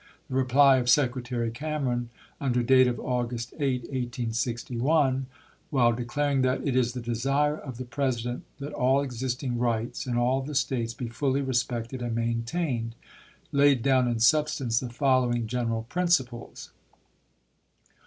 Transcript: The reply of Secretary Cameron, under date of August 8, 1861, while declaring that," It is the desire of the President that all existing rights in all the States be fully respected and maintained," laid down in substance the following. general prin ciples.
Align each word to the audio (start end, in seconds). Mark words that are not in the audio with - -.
The 0.29 0.35
reply 0.35 0.77
of 0.77 0.89
Secretary 0.89 1.51
Cameron, 1.51 2.09
under 2.39 2.63
date 2.63 2.87
of 2.87 2.99
August 2.99 3.53
8, 3.59 3.81
1861, 3.81 5.27
while 5.69 5.93
declaring 5.93 6.41
that," 6.41 6.65
It 6.67 6.75
is 6.75 6.93
the 6.93 7.01
desire 7.01 7.55
of 7.55 7.77
the 7.77 7.85
President 7.85 8.43
that 8.57 8.73
all 8.73 9.03
existing 9.03 9.59
rights 9.59 10.07
in 10.07 10.17
all 10.17 10.41
the 10.41 10.55
States 10.55 10.95
be 10.95 11.07
fully 11.07 11.41
respected 11.41 12.01
and 12.01 12.15
maintained," 12.15 12.95
laid 13.51 13.83
down 13.83 14.07
in 14.07 14.19
substance 14.19 14.79
the 14.79 14.89
following. 14.89 15.45
general 15.45 15.83
prin 15.87 16.07
ciples. 16.07 16.69